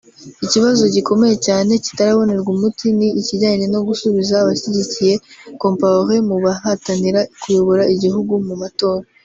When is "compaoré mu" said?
5.61-6.35